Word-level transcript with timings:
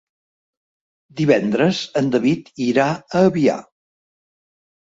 Divendres 1.19 1.81
en 2.01 2.09
David 2.15 2.49
irà 2.69 2.89
a 2.97 3.23
Avià. 3.29 3.59